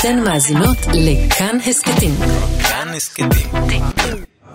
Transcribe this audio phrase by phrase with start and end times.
[0.00, 2.14] אתן מאזינות לכאן הסכתים.
[2.62, 3.28] כאן הסכתים.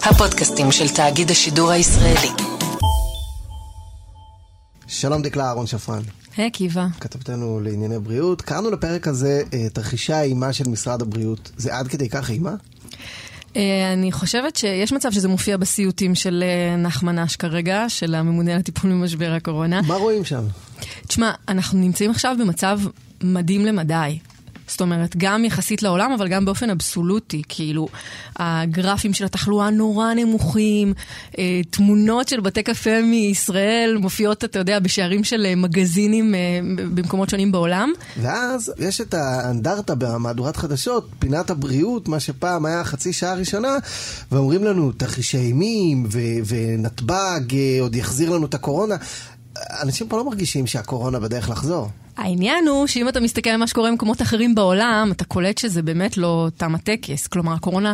[0.01, 2.27] הפודקאסטים של תאגיד השידור הישראלי.
[4.87, 6.01] שלום דקלה אהרון שפרן,
[6.37, 6.87] היי עקיבא.
[6.99, 8.41] כתבתנו לענייני בריאות.
[8.41, 11.51] קראנו לפרק הזה אה, תרחישי האימה של משרד הבריאות.
[11.57, 12.55] זה עד כדי כך אימה?
[13.55, 18.57] אה, אני חושבת שיש מצב שזה מופיע בסיוטים של אה, נחמן אש כרגע, של הממונה
[18.57, 19.81] לטיפול במשבר הקורונה.
[19.81, 20.43] מה רואים שם?
[21.07, 22.79] תשמע, אנחנו נמצאים עכשיו במצב
[23.23, 24.19] מדהים למדי.
[24.73, 27.41] זאת אומרת, גם יחסית לעולם, אבל גם באופן אבסולוטי.
[27.49, 27.87] כאילו,
[28.35, 30.93] הגרפים של התחלואה נורא נמוכים,
[31.37, 36.39] אה, תמונות של בתי קפה מישראל מופיעות, אתה יודע, בשערים של אה, מגזינים אה,
[36.75, 37.91] במקומות שונים בעולם.
[38.21, 43.77] ואז יש את האנדרטה במהדורת חדשות, פינת הבריאות, מה שפעם היה חצי שעה ראשונה,
[44.31, 48.95] ואומרים לנו, תרחישי אימים, ו- ונתב"ג עוד יחזיר לנו את הקורונה.
[49.81, 51.89] אנשים פה לא מרגישים שהקורונה בדרך לחזור.
[52.17, 56.17] העניין הוא שאם אתה מסתכל על מה שקורה במקומות אחרים בעולם, אתה קולט שזה באמת
[56.17, 57.27] לא תם הטקס.
[57.27, 57.93] כלומר, הקורונה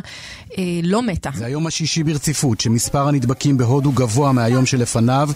[0.57, 1.29] אה, לא מתה.
[1.33, 5.29] זה היום השישי ברציפות, שמספר הנדבקים בהודו גבוה מהיום שלפניו.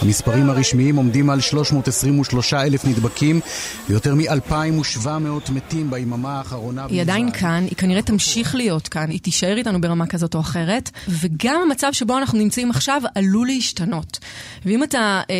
[0.00, 3.40] המספרים הרשמיים עומדים על 323 אלף נדבקים
[3.88, 6.86] ויותר מ-2,700 מתים ביממה האחרונה.
[6.88, 10.90] היא עדיין כאן, היא כנראה תמשיך להיות כאן, היא תישאר איתנו ברמה כזאת או אחרת,
[11.08, 14.18] וגם המצב שבו אנחנו נמצאים עכשיו עלול להשתנות.
[14.66, 15.34] ואם אתה אה,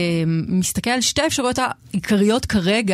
[0.48, 2.89] מסתכל על שתי האפשרויות העיקריות כרגע,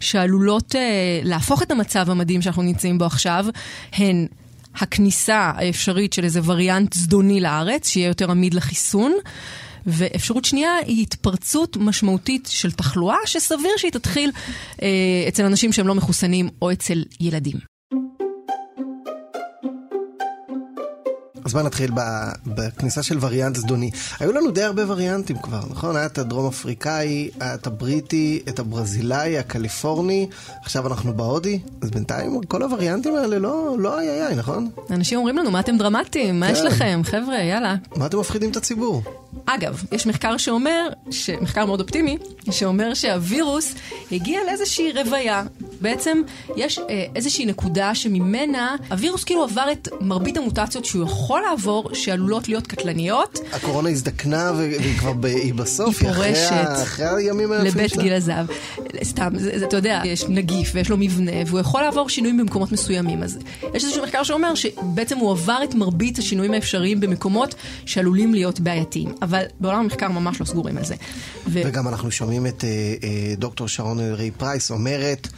[0.00, 0.80] שעלולות אה,
[1.22, 3.46] להפוך את המצב המדהים שאנחנו נמצאים בו עכשיו,
[3.92, 4.26] הן
[4.74, 9.12] הכניסה האפשרית של איזה וריאנט זדוני לארץ, שיהיה יותר עמיד לחיסון.
[9.86, 14.30] ואפשרות שנייה היא התפרצות משמעותית של תחלואה, שסביר שהיא תתחיל
[14.82, 14.88] אה,
[15.28, 17.75] אצל אנשים שהם לא מחוסנים או אצל ילדים.
[21.46, 21.90] אז בוא נתחיל
[22.46, 23.90] בכניסה של וריאנט זדוני.
[24.20, 25.96] היו לנו די הרבה וריאנטים כבר, נכון?
[25.96, 30.26] היה את הדרום אפריקאי, היה את הבריטי, את הברזילאי, הקליפורני,
[30.62, 31.58] עכשיו אנחנו בהודי.
[31.82, 34.70] אז בינתיים כל הווריאנטים האלה לא, לא איי איי, נכון?
[34.90, 36.40] אנשים אומרים לנו, מה אתם דרמטיים?
[36.40, 36.66] מה יש כן.
[36.66, 37.00] לכם?
[37.04, 37.74] חבר'ה, יאללה.
[37.96, 39.02] מה אתם מפחידים את הציבור?
[39.46, 41.30] אגב, יש מחקר שאומר, ש...
[41.30, 42.18] מחקר מאוד אופטימי,
[42.50, 43.74] שאומר שהווירוס
[44.12, 45.42] הגיע לאיזושהי רוויה.
[45.80, 46.22] בעצם
[46.56, 52.48] יש אה, איזושהי נקודה שממנה הווירוס כאילו עבר את מרבית המוטציות שהוא יכול לעבור, שעלולות
[52.48, 53.38] להיות קטלניות.
[53.52, 58.02] הקורונה הזדקנה והיא כבר היא בסוף, היא אחרי ה- פורשת אחרי הימים היפים לבית שלה.
[58.02, 58.46] גיל הזהב.
[59.04, 62.72] סתם, זה, זה, אתה יודע, יש נגיף ויש לו מבנה, והוא יכול לעבור שינויים במקומות
[62.72, 63.22] מסוימים.
[63.22, 63.38] אז
[63.74, 67.54] יש איזשהו מחקר שאומר שבעצם הוא עבר את מרבית השינויים האפשריים במקומות
[67.86, 69.14] שעלולים להיות בעייתיים.
[69.22, 70.94] אבל בעולם המחקר ממש לא סגורים על זה.
[71.46, 71.60] ו...
[71.64, 72.68] וגם אנחנו שומעים את אה,
[73.02, 75.28] אה, דוקטור שרון אלרי פרייס אומרת,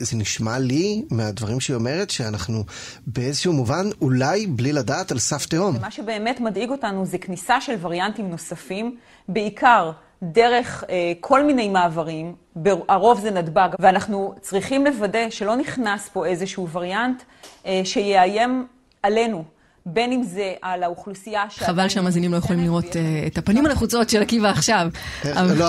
[0.00, 2.64] זה נשמע לי מהדברים שהיא אומרת שאנחנו
[3.06, 5.76] באיזשהו מובן אולי בלי לדעת על סף תהום.
[5.80, 8.96] מה שבאמת מדאיג אותנו זה כניסה של וריאנטים נוספים,
[9.28, 9.90] בעיקר
[10.22, 16.26] דרך אה, כל מיני מעברים, בר- הרוב זה נתב"ג, ואנחנו צריכים לוודא שלא נכנס פה
[16.26, 17.22] איזשהו וריאנט
[17.66, 18.66] אה, שיאיים
[19.02, 19.44] עלינו.
[19.86, 24.10] בין אם זה על האוכלוסייה שעדיין חבל שהמאזינים לא יכולים לראות אה, את הפנים הלחוצות
[24.10, 24.88] של עקיבא עכשיו.
[25.32, 25.66] אבל- לא,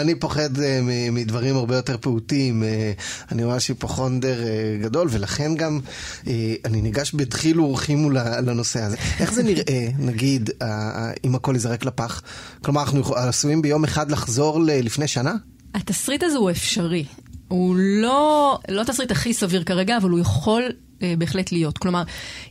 [0.00, 0.80] אני פוחד אה,
[1.12, 2.62] מדברים הרבה יותר פעוטים.
[2.62, 2.92] אה,
[3.32, 4.48] אני ממש היפוכונדר אה,
[4.82, 5.80] גדול, ולכן גם
[6.26, 6.32] אה,
[6.64, 8.96] אני ניגש בדחילו ורחימו לנושא הזה.
[9.20, 9.62] איך זה נראה,
[9.98, 12.22] נגיד, אה, אה, אם הכל ייזרק לפח?
[12.64, 15.32] כלומר, אנחנו עשויים ביום אחד לחזור לפני שנה?
[15.74, 17.04] התסריט הזה הוא אפשרי.
[17.48, 20.70] הוא לא, לא תסריט הכי סביר כרגע, אבל הוא יכול אה,
[21.18, 21.78] בהחלט להיות.
[21.78, 22.02] כלומר,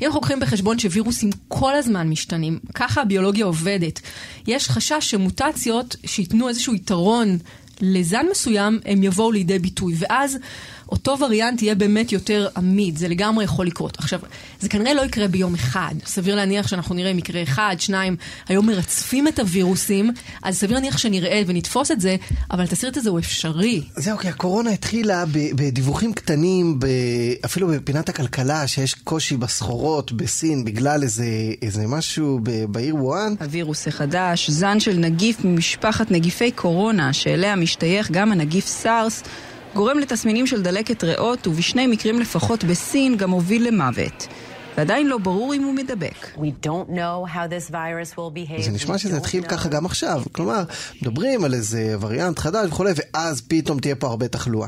[0.01, 3.99] אם אנחנו לוקחים בחשבון שווירוסים כל הזמן משתנים, ככה הביולוגיה עובדת,
[4.47, 7.37] יש חשש שמוטציות שייתנו איזשהו יתרון
[7.81, 9.93] לזן מסוים, הם יבואו לידי ביטוי.
[9.97, 10.37] ואז
[10.91, 13.99] אותו וריאנט יהיה באמת יותר עמיד, זה לגמרי יכול לקרות.
[13.99, 14.19] עכשיו,
[14.59, 15.95] זה כנראה לא יקרה ביום אחד.
[16.05, 18.15] סביר להניח שאנחנו נראה מקרה אחד, שניים,
[18.47, 20.11] היום מרצפים את הווירוסים,
[20.43, 22.15] אז סביר להניח שנראה ונתפוס את זה,
[22.51, 23.81] אבל התסריט הזה הוא אפשרי.
[23.95, 26.85] זהו, כי הקורונה התחילה בדיווחים קטנים, ב-
[27.45, 31.25] אפילו בפינת הכלכלה, שיש קושי בסחורות בסין בגלל איזה,
[31.61, 33.33] איזה משהו בעיר וואן.
[33.39, 39.23] הווירוס החדש, זן של נגיף ממשפחת נגיפי קורונה, שאליה משתייך גם הנגיף סארס,
[39.75, 44.27] גורם לתסמינים של דלקת ריאות, ובשני מקרים לפחות בסין גם הוביל למוות.
[44.77, 46.27] ועדיין לא ברור אם הוא מדבק.
[46.37, 48.61] We don't know how this virus will behave.
[48.61, 49.43] זה נשמע שזה יתחיל.
[49.43, 50.21] ככה גם עכשיו.
[50.31, 50.63] כלומר,
[51.01, 54.67] מדברים על איזה וריאנט חדש וכולי, ואז פתאום תהיה פה הרבה תחלואה.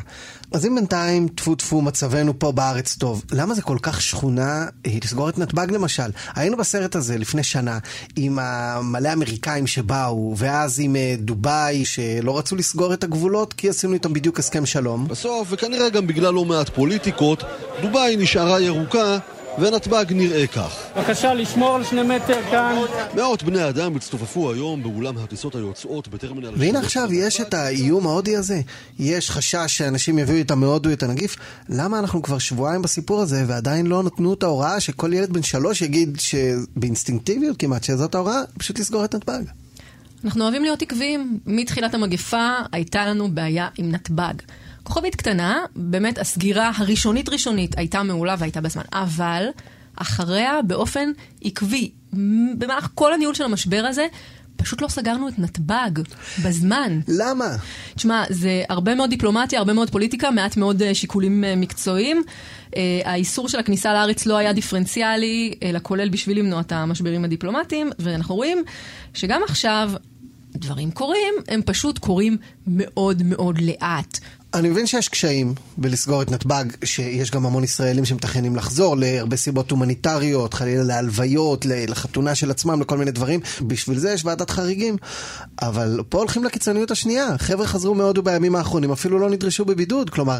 [0.52, 4.92] אז אם בינתיים, טפו טפו, מצבנו פה בארץ טוב, למה זה כל כך שכונה אה,
[5.04, 6.12] לסגור את נתב"ג למשל?
[6.36, 7.80] היינו בסרט הזה לפני שנה
[8.16, 13.94] עם המלא אמריקאים שבאו, ואז עם אה, דובאי שלא רצו לסגור את הגבולות כי עשינו
[13.94, 15.08] איתם בדיוק הסכם שלום.
[15.08, 17.44] בסוף, וכנראה גם בגלל לא מעט פוליטיקות,
[17.82, 19.18] דובאי נשארה ירוקה,
[19.60, 20.76] ונתב"ג נראה כך.
[20.98, 22.76] בבקשה לשמור על שני מטר כאן.
[23.16, 26.52] מאות בני אדם הצטופפו היום באולם הטיסות היוצאות בטרמינל...
[26.58, 28.62] והנה עכשיו יש את האיום ההודי הזה.
[29.00, 31.36] יש חשש שאנשים יביאו איתם מהודו את הנגיף.
[31.70, 35.82] למה אנחנו כבר שבועיים בסיפור הזה ועדיין לא נתנו את ההוראה שכל ילד בן שלוש
[35.82, 39.44] יגיד שבאינסטינקטיביות כמעט שזאת ההוראה, פשוט לסגור את נתב"ג.
[40.26, 41.40] אנחנו אוהבים להיות עקביים.
[41.46, 44.34] מתחילת המגפה הייתה לנו בעיה עם נתב"ג.
[44.84, 49.46] כוכבית קטנה, באמת הסגירה הראשונית ראשונית הייתה מעולה והייתה בזמן, אבל
[49.96, 51.12] אחריה באופן
[51.44, 51.92] עקבי,
[52.58, 54.08] במהלך כל הניהול של המשבר הזה,
[54.56, 56.02] פשוט לא סגרנו את נתב"ג
[56.44, 57.00] בזמן.
[57.08, 57.56] למה?
[57.96, 62.24] תשמע, זה הרבה מאוד דיפלומטיה, הרבה מאוד פוליטיקה, מעט מאוד אה, שיקולים אה, מקצועיים.
[62.76, 67.90] אה, האיסור של הכניסה לארץ לא היה דיפרנציאלי, אלא כולל בשביל למנוע את המשברים הדיפלומטיים,
[68.00, 68.64] ואנחנו רואים
[69.14, 69.92] שגם עכשיו
[70.56, 72.38] דברים קורים, הם פשוט קורים
[72.68, 74.20] מאוד מאוד לאט.
[74.54, 79.72] אני מבין שיש קשיים בלסגור את נתב"ג, שיש גם המון ישראלים שמתכננים לחזור להרבה סיבות
[79.72, 83.40] הומניטריות, חלילה להלוויות, לחתונה של עצמם, לכל מיני דברים.
[83.62, 84.98] בשביל זה יש ועדת חריגים.
[85.62, 87.38] אבל פה הולכים לקיצוניות השנייה.
[87.38, 90.10] חבר'ה חזרו מהודו בימים האחרונים, אפילו לא נדרשו בבידוד.
[90.10, 90.40] כלומר,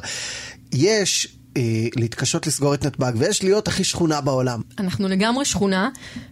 [0.72, 1.62] יש אה,
[1.96, 4.62] להתקשות לסגור את נתב"ג, ויש להיות הכי שכונה בעולם.
[4.80, 5.90] אנחנו לגמרי שכונה,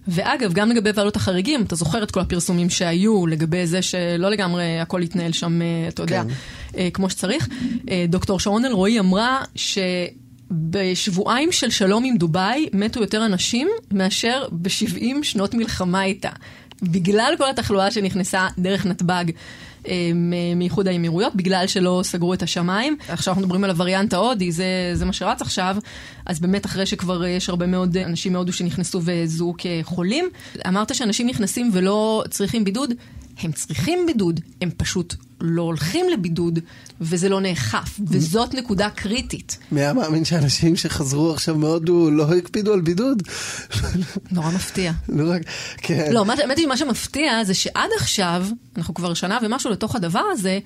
[0.07, 4.79] ואגב, גם לגבי ועדות החריגים, אתה זוכר את כל הפרסומים שהיו לגבי זה שלא לגמרי
[4.79, 6.29] הכל התנהל שם, אה, אתה יודע, כן.
[6.77, 7.47] אה, כמו שצריך.
[7.89, 9.77] אה, דוקטור שרון אלרועי אמרה ש...
[10.53, 16.29] בשבועיים של שלום עם דובאי מתו יותר אנשים מאשר ב-70 שנות מלחמה איתה.
[16.81, 19.25] בגלל כל התחלואה שנכנסה דרך נתב"ג
[20.55, 22.97] מאיחוד האמירויות, בגלל שלא סגרו את השמיים.
[23.07, 25.77] עכשיו אנחנו מדברים על הווריאנט ההודי, זה, זה מה שרץ עכשיו.
[26.25, 30.29] אז באמת אחרי שכבר אה, יש הרבה מאוד אנשים מהודו שנכנסו וזוהו כחולים.
[30.67, 32.93] אמרת שאנשים נכנסים ולא צריכים בידוד.
[33.39, 36.59] הם צריכים בידוד, הם פשוט לא הולכים לבידוד,
[37.01, 39.57] וזה לא נאכף, וזאת נקודה קריטית.
[39.71, 43.23] מי היה מאמין שאנשים שחזרו עכשיו מהודו לא הקפידו על בידוד?
[44.31, 44.91] נורא מפתיע.
[45.09, 45.41] לא רק,
[45.77, 46.11] כן.
[46.13, 48.45] לא, האמת היא, מה שמפתיע זה שעד עכשיו,
[48.77, 50.59] אנחנו כבר שנה ומשהו לתוך הדבר הזה,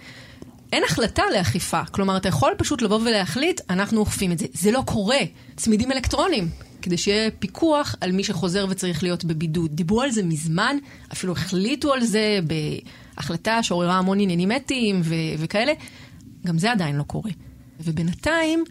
[0.74, 1.82] אין החלטה לאכיפה.
[1.92, 4.46] כלומר, אתה יכול פשוט לבוא ולהחליט, אנחנו אוכפים את זה.
[4.54, 5.20] זה לא קורה.
[5.56, 6.50] צמידים אלקטרונים.
[6.82, 9.72] כדי שיהיה פיקוח על מי שחוזר וצריך להיות בבידוד.
[9.72, 10.78] דיברו על זה מזמן,
[11.14, 12.40] אפילו החליטו על זה
[13.18, 15.74] החלטה שעוררה המון עניינים אתיים ו- וכאלה,
[16.46, 17.32] גם זה עדיין לא קורה.
[17.80, 18.64] ובינתיים,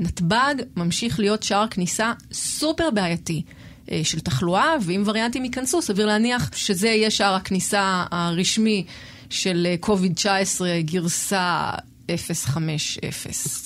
[0.00, 3.42] נתב"ג ממשיך להיות שער כניסה סופר בעייתי.
[3.90, 8.84] אה, של תחלואה, ואם וריאנטים ייכנסו, סביר להניח שזה יהיה שער הכניסה הרשמי
[9.30, 11.70] של אה, COVID-19 גרסה
[12.16, 12.62] 050.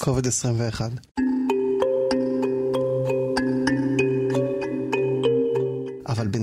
[0.01, 1.28] COVID-21.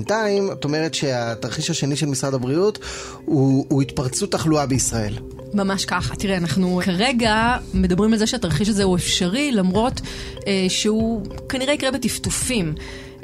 [0.07, 2.79] בינתיים, את אומרת שהתרחיש השני של משרד הבריאות
[3.25, 5.13] הוא, הוא התפרצות תחלואה בישראל.
[5.53, 6.15] ממש ככה.
[6.15, 10.01] תראה, אנחנו כרגע מדברים על זה שהתרחיש הזה הוא אפשרי, למרות
[10.47, 12.73] אה, שהוא כנראה יקרה בטפטופים.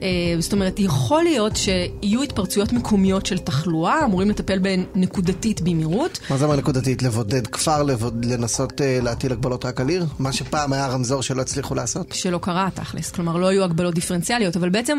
[0.02, 0.08] אה,
[0.40, 6.20] זאת אומרת, יכול להיות שיהיו התפרצויות מקומיות של תחלואה, אמורים לטפל בהן נקודתית במהירות.
[6.30, 7.04] מה זה אומר נקודתית?
[7.04, 8.26] לבודד כפר, לבוד...
[8.26, 10.06] לנסות uh, להטיל הגבלות רק על עיר?
[10.20, 12.12] מה שפעם היה רמזור שלא הצליחו לעשות?
[12.12, 14.98] שלא קרה תכלס, כלומר לא היו הגבלות דיפרנציאליות, אבל בעצם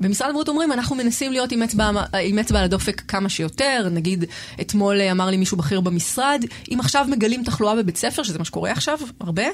[0.00, 1.90] במשרד הבריאות אומרים, אנחנו מנסים להיות עם אצבע,
[2.22, 4.24] עם אצבע על הדופק כמה שיותר, נגיד
[4.60, 8.44] אתמול אה, אמר לי מישהו בכיר במשרד, אם עכשיו מגלים תחלואה בבית ספר, שזה מה
[8.44, 9.44] שקורה עכשיו, הרבה,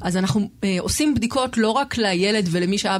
[0.00, 2.98] אז אנחנו אה, עושים בדיקות לא רק לילד ולמי שהיה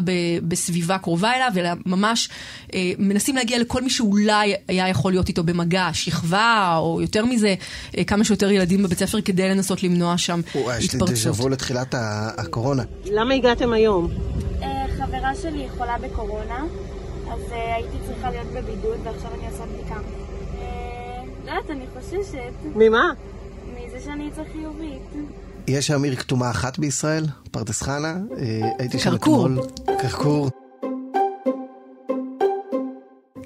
[0.49, 2.29] בסביבה קרובה אליו, אלא ממש
[2.75, 7.55] אה, מנסים להגיע לכל מי שאולי היה יכול להיות איתו במגע, שכבה, או יותר מזה,
[7.99, 11.15] אה, כמה שיותר ילדים בבית ספר כדי לנסות למנוע שם וואי, יש לי התפרצות.
[11.15, 11.95] דז'ה וו לתחילת
[12.39, 12.83] הקורונה.
[13.05, 14.09] למה הגעתם היום?
[14.63, 14.69] אה,
[14.99, 16.65] חברה שלי חולה בקורונה,
[17.33, 19.95] אז אה, הייתי צריכה להיות בבידוד ועכשיו אני עושה בדיקה.
[19.95, 23.13] אה, לא יודעת, אני חוששת ממה?
[23.75, 25.03] מזה שאני אצא חיובית.
[25.69, 28.17] יש שם עיר כתומה אחת בישראל, פרדס חנה.
[28.39, 29.47] אה, הייתי שם כרכור.
[29.47, 29.67] אתמול.
[30.03, 30.51] כרכור.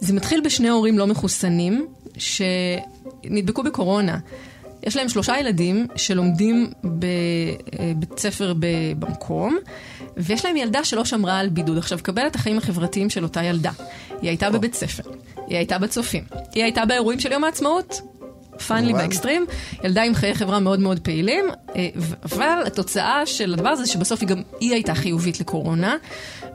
[0.06, 1.86] זה מתחיל בשני הורים לא מחוסנים
[2.18, 4.18] שנדבקו בקורונה.
[4.82, 9.56] יש להם שלושה ילדים שלומדים בבית ספר ב- במקום,
[10.16, 11.78] ויש להם ילדה שלא שמרה על בידוד.
[11.78, 13.70] עכשיו, קבל את החיים החברתיים של אותה ילדה.
[14.22, 15.02] היא הייתה בבית ספר,
[15.46, 18.00] היא הייתה בצופים, היא הייתה באירועים של יום העצמאות.
[18.62, 18.92] פאנלי.
[18.92, 19.46] באקסטרים,
[19.84, 21.44] ילדה עם חיי חברה מאוד מאוד פעילים,
[21.76, 25.96] אה, ו- אבל התוצאה של הדבר הזה שבסוף היא גם, היא הייתה חיובית לקורונה,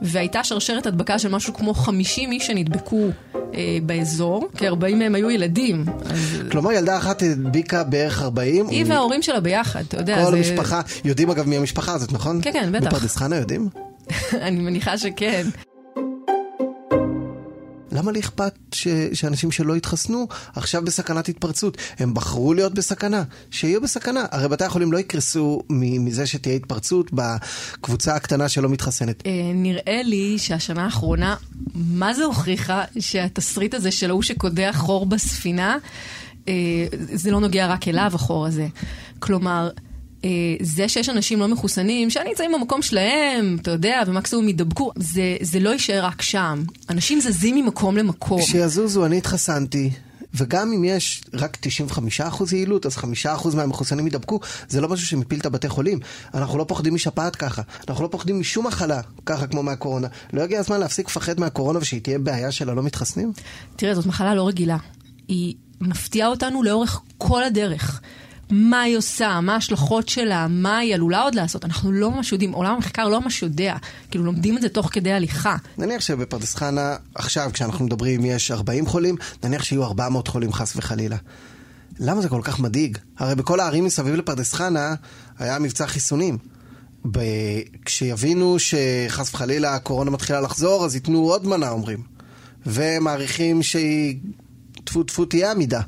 [0.02, 3.40] והייתה שרשרת הדבקה של משהו כמו 50 איש שנדבקו אה,
[3.84, 5.86] באזור, כ-40 מהם היו ילדים.
[6.06, 8.68] אז כלומר, ילדה אחת הדביקה בערך 40.
[8.70, 10.26] היא וההורים שלה ביחד, אתה יודע.
[10.26, 12.40] כל זה- המשפחה, יודעים אגב מי המשפחה הזאת, נכון?
[12.42, 12.88] כן, כן, בטח.
[12.88, 13.70] בפרדס חנה יודעים?
[14.48, 15.48] אני מניחה שכן.
[17.92, 18.88] למה לי אכפת ש...
[19.14, 21.78] שאנשים שלא התחסנו עכשיו בסכנת התפרצות?
[22.00, 24.26] הם בחרו להיות בסכנה, שיהיו בסכנה.
[24.32, 29.24] הרי בתי החולים לא יקרסו מזה שתהיה התפרצות בקבוצה הקטנה שלא מתחסנת.
[29.26, 31.36] אה, נראה לי שהשנה האחרונה,
[31.76, 35.78] מה זה הוכיחה שהתסריט הזה של ההוא שקודח חור בספינה,
[36.48, 36.54] אה,
[37.14, 38.68] זה לא נוגע רק אליו, החור הזה.
[39.20, 39.70] כלומר...
[40.26, 40.30] אה,
[40.62, 45.70] זה שיש אנשים לא מחוסנים, שנמצאים במקום שלהם, אתה יודע, ומקסימום ידבקו, זה, זה לא
[45.70, 46.64] יישאר רק שם.
[46.90, 48.42] אנשים זזים ממקום למקום.
[48.42, 49.90] שיזוזו, אני התחסנתי.
[50.34, 51.58] וגם אם יש רק
[52.40, 56.00] 95% יעילות, אז 5% מהמחוסנים ידבקו, זה לא משהו שמפיל את הבתי חולים.
[56.34, 60.08] אנחנו לא פוחדים משפעת ככה, אנחנו לא פוחדים משום מחלה ככה כמו מהקורונה.
[60.34, 63.34] לא הגיע הזמן להפסיק לפחד מהקורונה ושהיא תהיה בעיה של הלא מתחסנים?
[63.76, 64.78] תראה, זאת מחלה לא רגילה.
[65.28, 68.02] היא מפתיעה אותנו לאורך כל הדרך.
[68.52, 71.66] מה היא עושה, מה ההשלכות שלה, מה היא עלולה עוד לעשות.
[71.66, 73.76] אנחנו לא ממש יודעים, עולם המחקר לא ממש יודע.
[74.12, 75.56] כאילו, לומדים את זה תוך כדי הליכה.
[75.78, 81.18] נניח שבפרדס חנה, עכשיו, כשאנחנו מדברים, יש 40 חולים, נניח שיהיו 400 חולים חס וחלילה.
[82.00, 82.98] למה זה כל כך מדאיג?
[83.18, 84.96] הרי בכל הערים מסביב לפרדס חנה
[85.40, 86.38] היה מבצע חיסונים.
[87.12, 87.20] ב...
[87.86, 92.04] כשיבינו שחס וחלילה הקורונה מתחילה לחזור, אז ייתנו עוד מנה, אומרים.
[92.66, 94.18] ומעריכים שהיא
[94.84, 95.82] טפו טפו תהיה עמידה.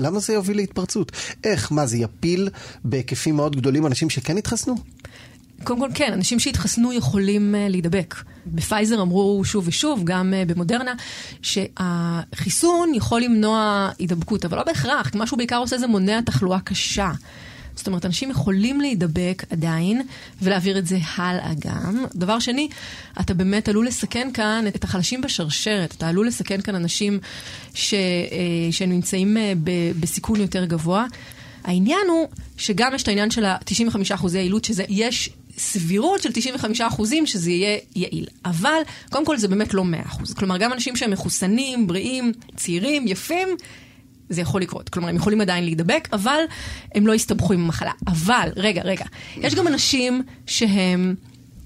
[0.00, 1.12] למה זה יוביל להתפרצות?
[1.44, 1.72] איך?
[1.72, 2.48] מה, זה יפיל
[2.84, 4.74] בהיקפים מאוד גדולים אנשים שכן התחסנו?
[5.64, 8.14] קודם כל כן, אנשים שהתחסנו יכולים uh, להידבק.
[8.46, 10.94] בפייזר אמרו שוב ושוב, גם uh, במודרנה,
[11.42, 16.60] שהחיסון יכול למנוע הידבקות, אבל לא בהכרח, כי מה שהוא בעיקר עושה זה מונע תחלואה
[16.60, 17.10] קשה.
[17.80, 20.02] זאת אומרת, אנשים יכולים להידבק עדיין,
[20.42, 22.04] ולהעביר את זה הלאה גם.
[22.14, 22.68] דבר שני,
[23.20, 25.94] אתה באמת עלול לסכן כאן את החלשים בשרשרת.
[25.96, 27.18] אתה עלול לסכן כאן אנשים
[27.74, 27.98] ש, אה,
[28.70, 29.52] שנמצאים אה,
[30.00, 31.06] בסיכון יותר גבוה.
[31.64, 37.26] העניין הוא שגם יש את העניין של ה-95% יעילות, שזה יש סבירות של 95 אחוזים
[37.26, 38.26] שזה יהיה יעיל.
[38.44, 40.34] אבל, קודם כל זה באמת לא 100 אחוז.
[40.34, 43.48] כלומר, גם אנשים שהם מחוסנים, בריאים, צעירים, יפים,
[44.30, 44.88] זה יכול לקרות.
[44.88, 46.40] כלומר, הם יכולים עדיין להידבק, אבל
[46.94, 47.92] הם לא יסתבכו עם המחלה.
[48.06, 49.04] אבל, רגע, רגע,
[49.36, 51.14] יש גם אנשים שהם...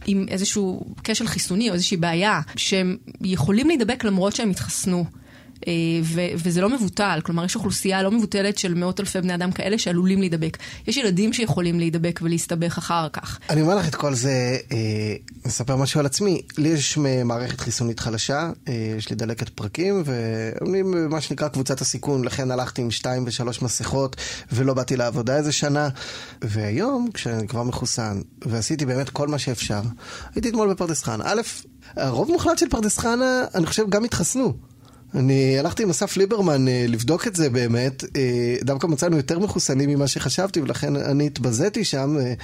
[0.07, 5.05] עם איזשהו כשל חיסוני או איזושהי בעיה, שהם יכולים להידבק למרות שהם התחסנו.
[5.67, 9.53] אה, ו- וזה לא מבוטל, כלומר יש אוכלוסייה לא מבוטלת של מאות אלפי בני אדם
[9.53, 10.59] כאלה שעלולים להידבק.
[10.87, 13.39] יש ילדים שיכולים להידבק ולהסתבך אחר כך.
[13.51, 14.77] אני אומר לך את כל זה, אה,
[15.47, 16.43] מספר משהו על עצמי.
[16.59, 22.25] לי יש מערכת חיסונית חלשה, אה, יש לי דלקת פרקים, ואני מה שנקרא קבוצת הסיכון,
[22.25, 24.17] לכן הלכתי עם שתיים ושלוש מסכות,
[24.53, 25.89] ולא באתי לעבודה איזה שנה.
[26.43, 29.81] והיום, כשאני כבר מחוסן, ועשיתי באמת כל מה שאפשר,
[30.35, 31.25] הייתי אתמול בפרדס חנה.
[31.27, 31.41] א',
[31.97, 34.74] הרוב מוחלט של פרדס חנה, אני חושב, גם התחסנו.
[35.15, 39.91] אני הלכתי עם אסף ליברמן אה, לבדוק את זה באמת, אה, דווקא מצאנו יותר מחוסנים
[39.91, 42.35] ממה שחשבתי ולכן אני התבזיתי שם, אה,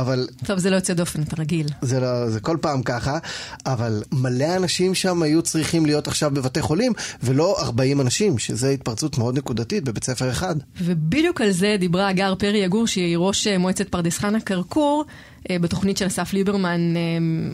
[0.00, 0.28] אבל...
[0.46, 1.66] טוב, זה לא יוצא דופן, אתה רגיל.
[1.82, 3.18] זה לא, זה כל פעם ככה,
[3.66, 9.18] אבל מלא אנשים שם היו צריכים להיות עכשיו בבתי חולים, ולא 40 אנשים, שזה התפרצות
[9.18, 10.54] מאוד נקודתית בבית ספר אחד.
[10.80, 15.04] ובדיוק על זה דיברה הגר פרי יגור, שהיא ראש מועצת פרדס חנה כרכור.
[15.52, 16.80] בתוכנית של אסף ליברמן,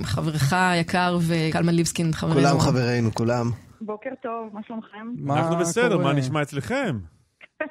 [0.04, 2.34] חברך היקר וקלמן ליבסקין, חברנו.
[2.34, 3.50] כולם חברינו, כולם.
[3.80, 5.06] בוקר טוב, מה שלומכם?
[5.30, 6.98] אנחנו בסדר, מה נשמע אצלכם?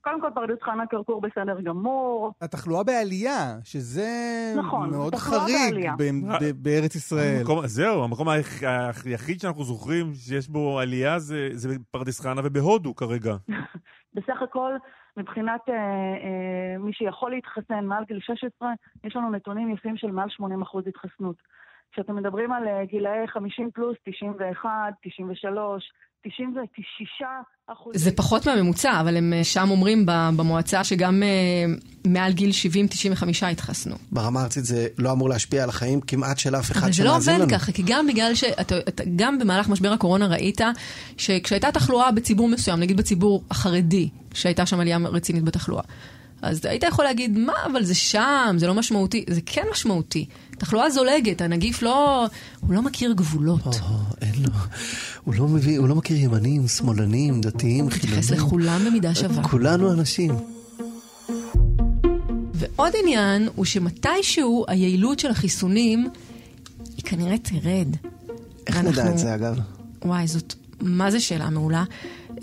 [0.00, 2.32] קודם כל פרדס חנה כרכור בסדר גמור.
[2.40, 4.08] התחלואה בעלייה, שזה
[4.58, 5.90] נכון, מאוד חריג
[6.56, 7.36] בארץ ישראל.
[7.38, 13.36] המקום, זהו, המקום היחיד שאנחנו זוכרים שיש בו עלייה זה, זה פרדס חנה ובהודו כרגע.
[14.14, 14.72] בסך הכל,
[15.16, 18.70] מבחינת אה, אה, מי שיכול להתחסן מעל גיל 16,
[19.04, 20.42] יש לנו נתונים יפים של מעל 80%
[20.88, 21.36] התחסנות.
[21.92, 24.68] כשאתם מדברים על אה, גילאי 50 פלוס, 91,
[25.02, 25.84] 93,
[26.22, 27.22] 96
[27.66, 27.92] אחוז.
[27.96, 31.64] זה פחות מהממוצע, אבל הם אה, שם אומרים במועצה שגם אה,
[32.06, 33.96] מעל גיל 70-95 התחסנו.
[34.12, 37.14] ברמה הארצית זה לא אמור להשפיע על החיים כמעט של אף אחד שמאזין לנו.
[37.14, 38.74] אבל זה לא עובד ככה, כי גם בגלל שאתה,
[39.16, 40.60] גם במהלך משבר הקורונה ראית
[41.16, 45.82] שכשהייתה תחלואה בציבור מסוים, נגיד בציבור החרדי, שהייתה שם עלייה רצינית בתחלואה,
[46.42, 49.24] אז היית יכול להגיד, מה, אבל זה שם, זה לא משמעותי.
[49.30, 50.26] זה כן משמעותי.
[50.60, 52.26] תחלואה זולגת, הנגיף לא...
[52.60, 53.66] הוא לא מכיר גבולות.
[53.66, 53.70] או,
[54.20, 54.52] אין לו.
[55.24, 58.14] הוא לא מביא, הוא לא מכיר ימנים, שמאלנים, דתיים, חילונים.
[58.14, 59.42] הוא מתייחס לכולם במידה שווה.
[59.42, 60.34] כולנו אנשים.
[62.54, 66.08] ועוד עניין הוא שמתישהו היעילות של החיסונים
[66.96, 67.96] היא כנראה תרד.
[68.66, 69.58] איך נדע את זה אגב?
[70.04, 71.84] וואי, זאת, מה זה שאלה מעולה.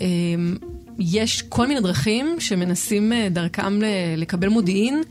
[0.00, 0.56] אמ,
[0.98, 3.80] יש כל מיני דרכים שמנסים אה, דרכם
[4.16, 5.02] לקבל מודיעין,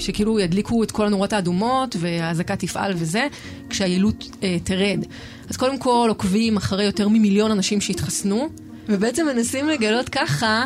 [0.00, 3.26] שכאילו ידליקו את כל הנורות האדומות והאזעקה תפעל וזה,
[3.70, 5.04] כשהיעילות אה, תרד.
[5.48, 8.48] אז קודם כל עוקבים אחרי יותר ממיליון אנשים שהתחסנו,
[8.88, 10.64] ובעצם מנסים לגלות ככה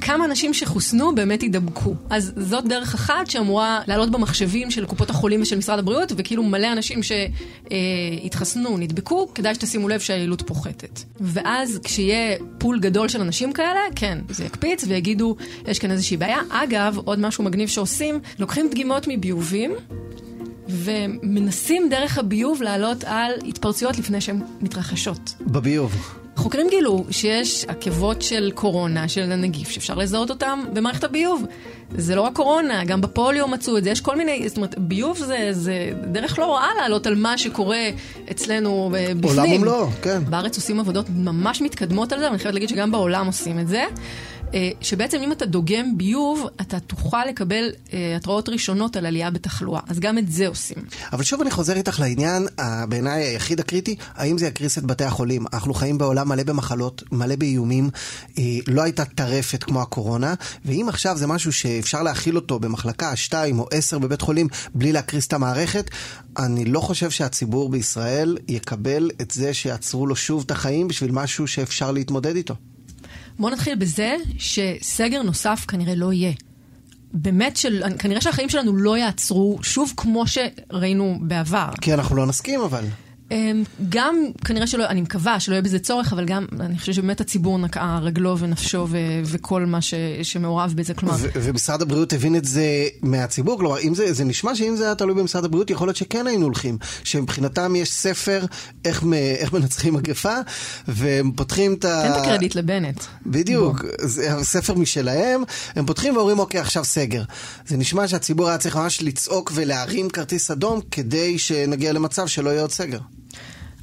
[0.00, 1.94] כמה אנשים שחוסנו באמת יידבקו.
[2.10, 6.72] אז זאת דרך אחת שאמורה לעלות במחשבים של קופות החולים ושל משרד הבריאות, וכאילו מלא
[6.72, 11.00] אנשים שהתחסנו, נדבקו, כדאי שתשימו לב שהיעילות פוחתת.
[11.20, 16.38] ואז כשיהיה פול גדול של אנשים כאלה, כן, זה יקפיץ ויגידו, יש כאן איזושהי בעיה.
[16.50, 19.72] אגב, עוד משהו מגניב שעושים, לוקחים דגימות מביובים.
[20.68, 25.34] ומנסים דרך הביוב לעלות על התפרצויות לפני שהן מתרחשות.
[25.40, 26.25] בביוב.
[26.36, 31.44] חוקרים גילו שיש עקבות של קורונה, של הנגיף, שאפשר לזהות אותם במערכת הביוב.
[31.90, 35.18] זה לא רק קורונה, גם בפוליו מצאו את זה, יש כל מיני, זאת אומרת, ביוב
[35.18, 37.90] זה, זה דרך לא רעה לעלות על מה שקורה
[38.30, 39.38] אצלנו אה, בפנים.
[39.38, 40.22] עולם ומלואו, כן.
[40.30, 43.84] בארץ עושים עבודות ממש מתקדמות על זה, ואני חייבת להגיד שגם בעולם עושים את זה.
[44.54, 49.80] אה, שבעצם אם אתה דוגם ביוב, אתה תוכל לקבל אה, התראות ראשונות על עלייה בתחלואה.
[49.88, 50.76] אז גם את זה עושים.
[51.12, 52.46] אבל שוב אני חוזר איתך לעניין,
[52.88, 55.44] בעיניי היחיד הקריטי, האם זה יקריס את בתי החולים?
[55.52, 57.90] אנחנו חיים בעולם מלא במחלות, מלא באיומים,
[58.38, 60.34] אה, לא הייתה טרפת כמו הקורונה,
[60.64, 65.26] ואם עכשיו זה משהו שאפשר להכיל אותו במחלקה 2 או 10 בבית חולים בלי להקריס
[65.26, 65.90] את המערכת,
[66.38, 71.46] אני לא חושב שהציבור בישראל יקבל את זה שיעצרו לו שוב את החיים בשביל משהו
[71.46, 72.54] שאפשר להתמודד איתו.
[73.38, 76.32] בואו נתחיל בזה שסגר נוסף כנראה לא יהיה.
[77.12, 81.68] באמת, של, כנראה שהחיים שלנו לא יעצרו שוב כמו שראינו בעבר.
[81.80, 82.84] כי אנחנו לא נסכים אבל.
[83.30, 87.20] אמ, גם כנראה שלא, אני מקווה שלא יהיה בזה צורך, אבל גם אני חושבת שבאמת
[87.20, 91.14] הציבור נקעה רגלו ונפשו ו- וכל מה ש- שמעורב בזה, כלומר...
[91.18, 92.64] ו- ומשרד הבריאות הבין את זה
[93.02, 96.26] מהציבור, כלומר, אם זה, זה נשמע שאם זה היה תלוי במשרד הבריאות, יכול להיות שכן
[96.26, 98.44] היינו הולכים, שמבחינתם יש ספר
[98.84, 100.34] איך, מ- איך מנצחים מגפה,
[100.88, 102.02] והם פותחים את ה...
[102.02, 103.04] תן את הקרדיט לבנט.
[103.26, 103.90] בדיוק, בוא.
[104.08, 105.42] זה ספר משלהם,
[105.76, 107.22] הם פותחים ואומרים, אוקיי, עכשיו סגר.
[107.66, 112.60] זה נשמע שהציבור היה צריך ממש לצעוק ולהרים כרטיס אדום כדי שנגיע למצב שלא יהיה
[112.62, 112.98] עוד סגר.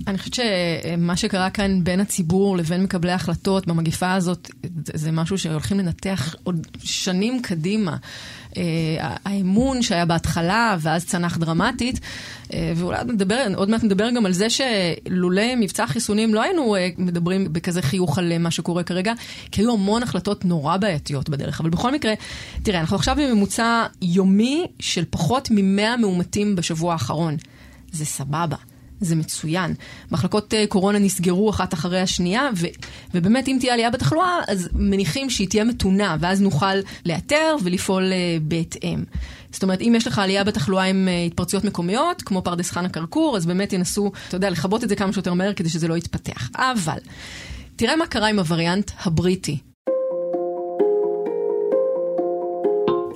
[0.08, 4.52] אני חושבת שמה שקרה כאן בין הציבור לבין מקבלי ההחלטות במגפה הזאת,
[4.94, 7.98] זה משהו שהולכים לנתח עוד שנים קדימה.
[8.52, 8.56] Uh,
[9.00, 14.48] האמון שהיה בהתחלה ואז צנח דרמטית, uh, ואולי נדבר, עוד מעט נדבר גם על זה
[14.50, 19.14] שלולא מבצע חיסונים לא היינו uh, מדברים בכזה חיוך על מה שקורה כרגע,
[19.52, 21.62] כי היו המון החלטות נורא בעייתיות בדרך.
[21.62, 22.14] אבל בכל מקרה,
[22.64, 27.38] תראה, אנחנו עכשיו בממוצע יומי של פחות מ-100 מאומתים בשבוע האחרון.
[27.92, 28.73] זה סבבה.
[29.02, 29.74] זה מצוין.
[30.12, 32.68] מחלקות אה, קורונה נסגרו אחת אחרי השנייה, ו,
[33.14, 38.44] ובאמת אם תהיה עלייה בתחלואה, אז מניחים שהיא תהיה מתונה, ואז נוכל לאתר ולפעול uh,
[38.44, 39.04] בהתאם.
[39.52, 43.38] זאת אומרת, אם יש לך עלייה בתחלואה עם uh, התפרצויות מקומיות, כמו פרדס חנה כרכור,
[43.38, 46.50] אז באמת ינסו, אתה יודע, לכבות את זה כמה שיותר מהר כדי שזה לא יתפתח.
[46.56, 46.98] אבל,
[47.76, 49.58] תראה מה קרה עם הווריאנט הבריטי.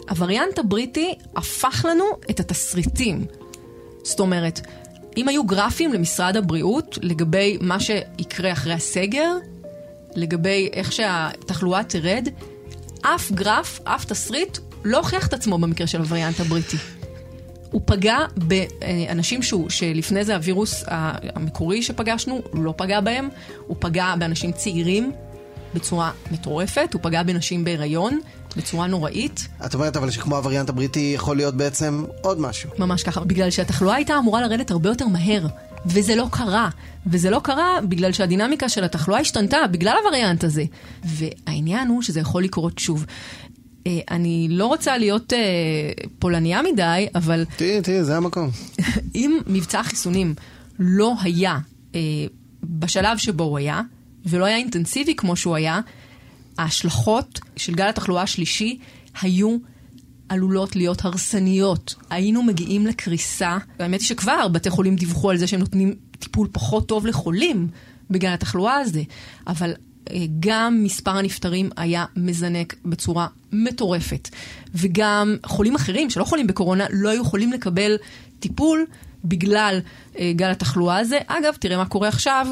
[0.10, 3.26] הווריאנט הבריטי הפך לנו את התסריטים.
[4.04, 4.62] זאת אומרת,
[5.18, 9.32] אם היו גרפים למשרד הבריאות לגבי מה שיקרה אחרי הסגר,
[10.16, 12.28] לגבי איך שהתחלואה תרד,
[13.02, 16.78] אף גרף, אף תסריט, לא הוכיח את עצמו במקרה של הווריאנט הבריטי.
[17.72, 23.30] הוא פגע באנשים שהוא, שלפני זה הווירוס המקורי שפגשנו, לא פגע בהם,
[23.68, 25.12] הוא פגע באנשים צעירים
[25.74, 28.20] בצורה מטורפת, הוא פגע בנשים בהיריון,
[28.58, 29.48] בצורה נוראית.
[29.66, 32.70] את אומרת אבל שכמו הווריאנט הבריטי יכול להיות בעצם עוד משהו.
[32.80, 35.48] ממש ככה, בגלל שהתחלואה הייתה אמורה לרדת הרבה יותר מהר,
[35.86, 36.70] וזה לא קרה.
[37.08, 40.64] וזה לא קרה בגלל שהדינמיקה של התחלואה השתנתה, בגלל הווריאנט הזה.
[41.04, 43.06] והעניין הוא שזה יכול לקרות שוב.
[43.88, 45.40] אה, אני לא רוצה להיות אה,
[46.20, 47.46] פולניה מדי, אבל...
[47.58, 48.50] תראי, תראי, זה המקום.
[49.16, 50.36] אם מבצע החיסונים
[50.80, 51.58] לא היה
[51.96, 52.00] אה,
[52.64, 53.82] בשלב שבו הוא היה,
[54.26, 55.80] ולא היה אינטנסיבי כמו שהוא היה,
[56.58, 58.80] ההשלכות של גל התחלואה השלישי
[59.22, 59.58] היו
[60.30, 61.96] עלולות להיות הרסניות.
[62.10, 66.88] היינו מגיעים לקריסה, והאמת היא שכבר בתי חולים דיווחו על זה שהם נותנים טיפול פחות
[66.88, 67.68] טוב לחולים
[68.10, 69.04] בגלל התחלואה הזה,
[69.48, 69.74] אבל
[70.10, 74.30] אה, גם מספר הנפטרים היה מזנק בצורה מטורפת.
[74.76, 77.98] וגם חולים אחרים שלא חולים בקורונה לא היו יכולים לקבל
[78.40, 78.86] טיפול
[79.26, 79.80] בגלל
[80.20, 81.18] אה, גל התחלואה הזה.
[81.28, 82.48] אגב, תראה מה קורה עכשיו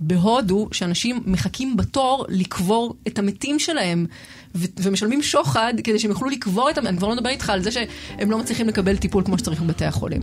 [0.00, 4.06] בהודו, שאנשים מחכים בתור לקבור את המתים שלהם,
[4.54, 6.90] ו- ומשלמים שוחד כדי שהם יוכלו לקבור את המתים.
[6.90, 9.84] אני כבר לא מדבר איתך על זה שהם לא מצליחים לקבל טיפול כמו שצריך בבתי
[9.84, 10.22] החולים.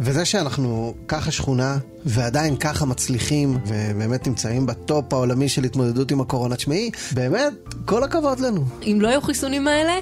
[0.00, 6.56] וזה שאנחנו ככה שכונה, ועדיין ככה מצליחים, ובאמת נמצאים בטופ העולמי של התמודדות עם הקורונה,
[6.56, 7.52] תשמעי, באמת,
[7.84, 8.64] כל הכבוד לנו.
[8.82, 9.92] אם לא היו חיסונים האלה,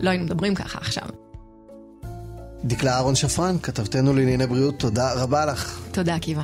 [0.00, 1.02] לא היינו מדברים ככה עכשיו.
[2.64, 5.80] דקלה אהרון שפרן, כתבתנו לענייני בריאות, תודה רבה לך.
[5.92, 6.42] תודה, עקיבא.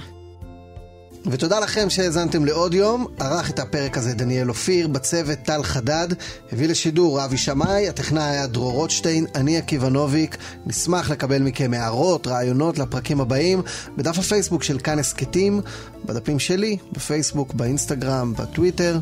[1.30, 3.06] ותודה לכם שהאזנתם לעוד יום.
[3.18, 6.08] ערך את הפרק הזה דניאל אופיר, בצוות טל חדד,
[6.52, 10.36] הביא לשידור אבי שמאי, הטכנאי היה דרור רוטשטיין, אני עקיבא נוביק.
[10.66, 13.62] נשמח לקבל מכם הערות, רעיונות לפרקים הבאים,
[13.96, 15.60] בדף הפייסבוק של כאן הסכתים,
[16.04, 18.98] בדפים שלי, בפייסבוק, באינסטגרם, בטוויטר.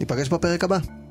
[0.00, 1.01] ניפגש בפרק הבא.